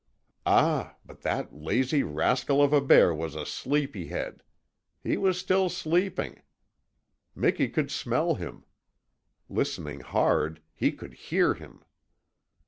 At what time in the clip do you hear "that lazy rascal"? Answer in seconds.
1.21-2.59